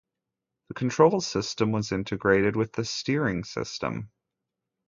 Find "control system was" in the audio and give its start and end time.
0.73-1.91